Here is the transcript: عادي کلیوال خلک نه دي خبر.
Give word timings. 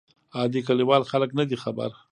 عادي 0.37 0.59
کلیوال 0.67 1.03
خلک 1.11 1.29
نه 1.39 1.43
دي 1.49 1.57
خبر. 1.63 1.89